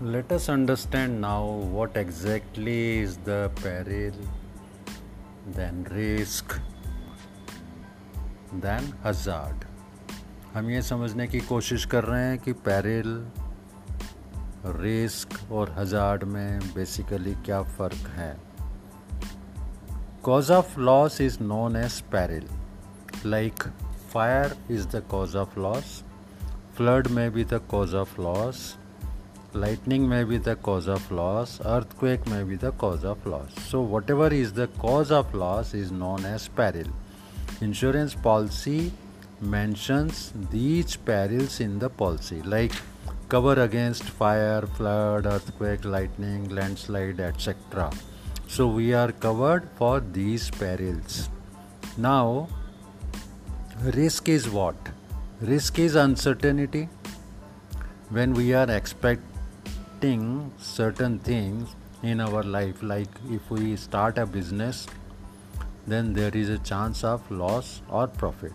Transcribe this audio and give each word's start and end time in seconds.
Let 0.00 0.30
us 0.30 0.48
understand 0.48 1.20
now 1.20 1.44
what 1.44 1.96
exactly 1.96 2.98
is 2.98 3.16
the 3.16 3.50
peril, 3.56 4.12
then 5.44 5.84
risk, 5.90 6.54
then 8.52 8.92
hazard. 9.02 9.66
हम 10.54 10.70
ये 10.70 10.82
समझने 10.82 11.26
की 11.26 11.40
कोशिश 11.40 11.84
कर 11.84 12.04
रहे 12.04 12.22
हैं 12.24 12.38
कि 12.38 12.52
पैरिल 12.68 13.26
रिस्क 14.78 15.38
और 15.52 15.74
हजार्ड 15.78 16.24
में 16.24 16.60
बेसिकली 16.74 17.34
क्या 17.34 17.62
फ़र्क 17.62 18.08
है 18.14 18.32
cause 20.24 20.50
of 20.50 20.80
loss 20.80 21.20
is 21.20 21.42
known 21.42 21.76
as 21.76 22.00
peril 22.12 22.48
like 23.26 23.68
fire 24.12 24.56
is 24.70 24.88
the 24.88 25.06
cause 25.10 25.36
of 25.36 25.60
loss 25.60 26.02
flood 26.76 27.08
may 27.08 27.32
be 27.32 27.44
the 27.44 27.66
cause 27.70 27.94
of 27.94 28.20
loss 28.20 28.76
lightning 29.54 30.08
may 30.08 30.24
be 30.24 30.36
the 30.36 30.56
cause 30.56 30.88
of 30.88 31.10
loss, 31.10 31.60
earthquake 31.64 32.26
may 32.26 32.42
be 32.42 32.56
the 32.56 32.72
cause 32.72 33.04
of 33.04 33.24
loss. 33.26 33.50
So, 33.68 33.80
whatever 33.80 34.28
is 34.28 34.52
the 34.52 34.66
cause 34.78 35.10
of 35.10 35.34
loss 35.34 35.74
is 35.74 35.90
known 35.90 36.24
as 36.24 36.48
peril. 36.48 36.86
Insurance 37.60 38.14
policy 38.14 38.92
mentions 39.40 40.32
these 40.50 40.96
perils 40.96 41.60
in 41.60 41.78
the 41.78 41.88
policy, 41.88 42.42
like 42.42 42.72
cover 43.28 43.62
against 43.62 44.04
fire, 44.04 44.62
flood, 44.62 45.26
earthquake, 45.26 45.84
lightning, 45.84 46.48
landslide, 46.48 47.20
etc. 47.20 47.90
So, 48.46 48.68
we 48.68 48.92
are 48.94 49.12
covered 49.12 49.68
for 49.76 50.00
these 50.00 50.50
perils. 50.50 51.28
Now, 51.96 52.48
risk 53.82 54.28
is 54.28 54.48
what? 54.48 54.76
Risk 55.40 55.78
is 55.78 55.94
uncertainty 55.94 56.88
when 58.10 58.32
we 58.32 58.54
are 58.54 58.70
expect 58.70 59.22
expecting 59.98 60.52
certain 60.58 61.18
things 61.18 61.74
in 62.04 62.20
our 62.20 62.44
life. 62.44 62.82
Like 62.82 63.08
if 63.30 63.50
we 63.50 63.74
start 63.74 64.16
a 64.16 64.26
business 64.26 64.86
then 65.88 66.12
there 66.12 66.36
is 66.36 66.48
a 66.48 66.58
chance 66.58 67.02
of 67.02 67.28
loss 67.30 67.82
or 67.90 68.06
profit. 68.06 68.52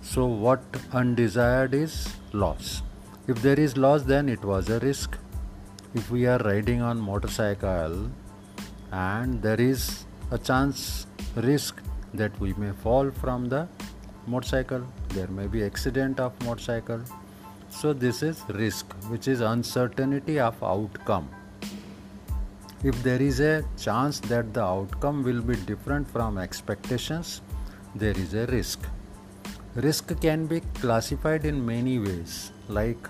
So 0.00 0.24
what 0.24 0.62
undesired 0.92 1.74
is 1.74 2.08
loss. 2.32 2.82
If 3.28 3.42
there 3.42 3.60
is 3.60 3.76
loss 3.76 4.04
then 4.04 4.30
it 4.30 4.42
was 4.42 4.70
a 4.70 4.78
risk. 4.78 5.18
If 5.94 6.10
we 6.10 6.26
are 6.26 6.38
riding 6.38 6.80
on 6.80 6.98
motorcycle 6.98 8.10
and 8.90 9.42
there 9.42 9.60
is 9.60 10.06
a 10.30 10.38
chance 10.38 11.06
risk 11.36 11.82
that 12.14 12.40
we 12.40 12.54
may 12.54 12.72
fall 12.72 13.10
from 13.10 13.50
the 13.50 13.68
motorcycle 14.26 14.82
there 15.10 15.28
may 15.28 15.46
be 15.46 15.62
accident 15.62 16.18
of 16.18 16.32
motorcycle 16.42 17.02
so, 17.74 17.92
this 17.92 18.22
is 18.22 18.40
risk, 18.50 18.92
which 19.10 19.26
is 19.26 19.40
uncertainty 19.40 20.38
of 20.38 20.62
outcome. 20.62 21.28
If 22.84 23.02
there 23.02 23.20
is 23.20 23.40
a 23.40 23.64
chance 23.76 24.20
that 24.20 24.54
the 24.54 24.62
outcome 24.62 25.24
will 25.24 25.42
be 25.42 25.56
different 25.56 26.08
from 26.08 26.38
expectations, 26.38 27.40
there 27.96 28.16
is 28.16 28.32
a 28.34 28.46
risk. 28.46 28.78
Risk 29.74 30.20
can 30.20 30.46
be 30.46 30.60
classified 30.82 31.44
in 31.44 31.66
many 31.66 31.98
ways, 31.98 32.52
like 32.68 33.08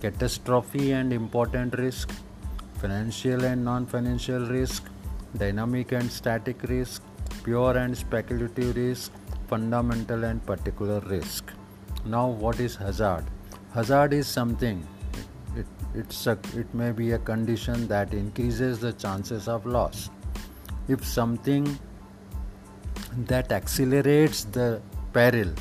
catastrophe 0.00 0.90
and 0.90 1.12
important 1.12 1.78
risk, 1.78 2.10
financial 2.80 3.44
and 3.44 3.64
non 3.64 3.86
financial 3.86 4.48
risk, 4.48 4.90
dynamic 5.36 5.92
and 5.92 6.10
static 6.10 6.60
risk, 6.64 7.02
pure 7.44 7.76
and 7.76 7.96
speculative 7.96 8.74
risk, 8.74 9.12
fundamental 9.46 10.24
and 10.24 10.44
particular 10.44 10.98
risk. 11.00 11.52
Now, 12.04 12.26
what 12.26 12.58
is 12.58 12.74
hazard? 12.74 13.24
Hazard 13.76 14.14
is 14.14 14.26
something. 14.26 14.86
It, 15.54 15.66
it's 15.94 16.26
a, 16.26 16.38
it 16.54 16.72
may 16.72 16.92
be 16.92 17.12
a 17.12 17.18
condition 17.18 17.86
that 17.88 18.14
increases 18.14 18.78
the 18.78 18.92
chances 18.94 19.48
of 19.48 19.66
loss. 19.66 20.08
If 20.88 21.04
something 21.04 21.78
that 23.32 23.52
accelerates 23.52 24.44
the 24.44 24.80
peril 25.12 25.52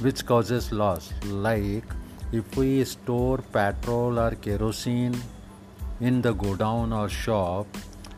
which 0.00 0.24
causes 0.24 0.70
loss 0.72 1.12
like 1.26 1.84
if 2.32 2.56
we 2.56 2.84
store 2.84 3.38
petrol 3.38 4.18
or 4.18 4.30
kerosene 4.46 5.16
in 6.00 6.20
the 6.20 6.32
godown 6.32 6.92
or 6.92 7.08
shop 7.08 7.66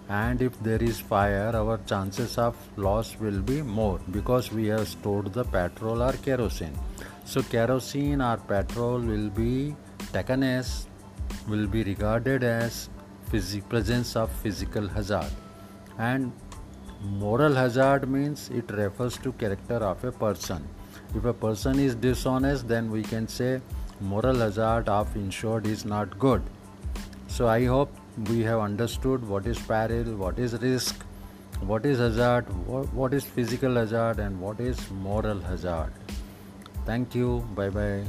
and 0.08 0.42
if 0.42 0.58
there 0.62 0.82
is 0.82 0.98
fire 0.98 1.52
our 1.54 1.78
chances 1.86 2.36
of 2.38 2.56
loss 2.76 3.16
will 3.20 3.40
be 3.40 3.62
more 3.62 4.00
because 4.10 4.50
we 4.52 4.66
have 4.66 4.86
stored 4.88 5.32
the 5.32 5.44
petrol 5.44 6.02
or 6.02 6.12
kerosene 6.24 6.76
so 7.24 7.42
kerosene 7.42 8.20
or 8.20 8.36
petrol 8.36 9.00
will 9.00 9.28
be 9.30 9.74
taken 10.12 10.42
as 10.42 10.86
will 11.48 11.66
be 11.66 11.82
regarded 11.84 12.44
as 12.44 12.88
presence 13.68 14.14
of 14.14 14.30
physical 14.30 14.86
hazard. 14.86 15.30
And 15.98 16.32
moral 17.00 17.54
hazard 17.54 18.08
means 18.08 18.50
it 18.50 18.70
refers 18.70 19.16
to 19.18 19.32
character 19.32 19.76
of 19.76 20.04
a 20.04 20.12
person. 20.12 20.68
If 21.14 21.24
a 21.24 21.32
person 21.32 21.78
is 21.78 21.94
dishonest 21.94 22.68
then 22.68 22.90
we 22.90 23.02
can 23.02 23.26
say 23.26 23.60
moral 24.00 24.36
hazard 24.36 24.88
of 24.88 25.14
insured 25.16 25.66
is 25.66 25.84
not 25.84 26.18
good. 26.18 26.42
So 27.28 27.48
i 27.48 27.64
hope 27.64 27.90
we 28.28 28.40
have 28.42 28.60
understood 28.60 29.26
what 29.26 29.46
is 29.46 29.58
peril 29.58 30.14
what 30.22 30.38
is 30.38 30.54
risk 30.60 31.04
what 31.60 31.86
is 31.86 31.98
hazard 31.98 32.44
what 32.92 33.14
is 33.14 33.24
physical 33.24 33.76
hazard 33.76 34.18
and 34.18 34.38
what 34.38 34.60
is 34.60 34.90
moral 34.90 35.40
hazard 35.40 36.01
Thank 36.84 37.14
you. 37.14 37.44
Bye 37.54 37.70
bye. 37.70 38.04